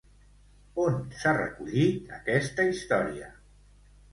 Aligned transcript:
On 0.83 0.95
s'ha 1.19 1.33
recollit 1.37 2.09
aquesta 2.17 2.67
història? 2.73 3.31